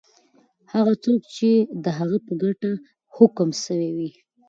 هغه 0.73 0.93
څوک 1.03 1.19
دی 1.25 1.29
چی 1.35 1.51
د 1.83 1.85
هغه 1.97 2.17
په 2.25 2.33
ګټه 2.41 2.71
حکم 3.15 3.49
سوی 3.63 3.89
وی؟ 3.97 4.09